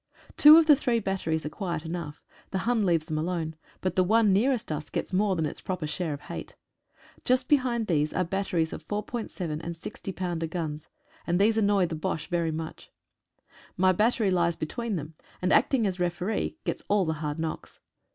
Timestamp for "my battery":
13.77-14.31